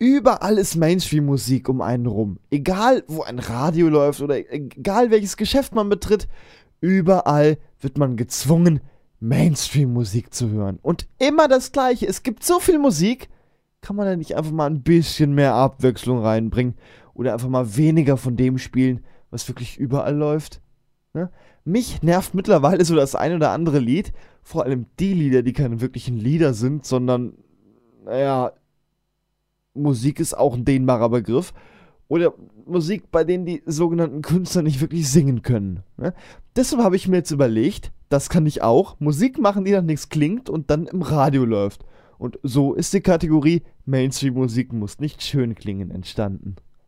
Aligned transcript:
Überall 0.00 0.56
ist 0.56 0.76
Mainstream-Musik 0.76 1.68
um 1.68 1.82
einen 1.82 2.06
rum. 2.06 2.38
Egal, 2.50 3.04
wo 3.06 3.22
ein 3.22 3.38
Radio 3.38 3.90
läuft 3.90 4.22
oder 4.22 4.38
egal, 4.50 5.10
welches 5.10 5.36
Geschäft 5.36 5.74
man 5.74 5.90
betritt, 5.90 6.26
überall 6.80 7.58
wird 7.80 7.98
man 7.98 8.16
gezwungen, 8.16 8.80
Mainstream-Musik 9.20 10.32
zu 10.32 10.48
hören. 10.48 10.78
Und 10.80 11.06
immer 11.18 11.48
das 11.48 11.72
Gleiche. 11.72 12.06
Es 12.06 12.22
gibt 12.22 12.44
so 12.44 12.60
viel 12.60 12.78
Musik. 12.78 13.28
Kann 13.82 13.94
man 13.94 14.06
da 14.06 14.16
nicht 14.16 14.36
einfach 14.36 14.52
mal 14.52 14.70
ein 14.70 14.82
bisschen 14.82 15.34
mehr 15.34 15.52
Abwechslung 15.52 16.20
reinbringen? 16.20 16.76
Oder 17.12 17.34
einfach 17.34 17.50
mal 17.50 17.76
weniger 17.76 18.16
von 18.16 18.38
dem 18.38 18.56
spielen, 18.56 19.04
was 19.30 19.48
wirklich 19.48 19.76
überall 19.76 20.16
läuft? 20.16 20.62
Ne? 21.12 21.30
Mich 21.66 22.02
nervt 22.02 22.32
mittlerweile 22.32 22.86
so 22.86 22.96
das 22.96 23.14
ein 23.14 23.34
oder 23.34 23.50
andere 23.50 23.80
Lied. 23.80 24.14
Vor 24.42 24.64
allem 24.64 24.86
die 24.98 25.12
Lieder, 25.12 25.42
die 25.42 25.52
keine 25.52 25.82
wirklichen 25.82 26.16
Lieder 26.16 26.54
sind, 26.54 26.86
sondern, 26.86 27.34
naja, 28.06 28.52
Musik 29.82 30.20
ist 30.20 30.36
auch 30.36 30.54
ein 30.54 30.64
dehnbarer 30.64 31.08
Begriff. 31.10 31.52
Oder 32.08 32.34
Musik, 32.66 33.10
bei 33.12 33.22
denen 33.22 33.46
die 33.46 33.62
sogenannten 33.66 34.22
Künstler 34.22 34.62
nicht 34.62 34.80
wirklich 34.80 35.08
singen 35.08 35.42
können. 35.42 35.84
Ne? 35.96 36.12
Deshalb 36.56 36.82
habe 36.82 36.96
ich 36.96 37.06
mir 37.06 37.18
jetzt 37.18 37.30
überlegt, 37.30 37.92
das 38.08 38.28
kann 38.28 38.46
ich 38.46 38.62
auch, 38.62 38.98
Musik 38.98 39.38
machen, 39.38 39.64
die 39.64 39.70
nach 39.70 39.82
nichts 39.82 40.08
klingt 40.08 40.50
und 40.50 40.70
dann 40.70 40.86
im 40.86 41.02
Radio 41.02 41.44
läuft. 41.44 41.84
Und 42.18 42.38
so 42.42 42.74
ist 42.74 42.92
die 42.92 43.00
Kategorie 43.00 43.62
Mainstream-Musik 43.86 44.72
muss 44.72 44.98
nicht 44.98 45.22
schön 45.22 45.54
klingen 45.54 45.90
entstanden. 45.90 46.56